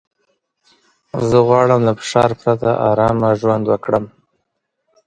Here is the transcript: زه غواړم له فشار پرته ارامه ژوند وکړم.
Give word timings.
زه 1.29 1.37
غواړم 1.47 1.79
له 1.87 1.93
فشار 1.99 2.31
پرته 2.41 2.69
ارامه 2.89 3.29
ژوند 3.41 3.63
وکړم. 3.67 4.05